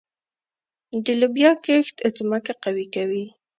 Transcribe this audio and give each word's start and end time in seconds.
د 1.05 1.07
لوبیا 1.19 1.51
کښت 1.65 1.95
ځمکه 2.17 2.53
قوي 2.63 2.85
کوي. 2.95 3.25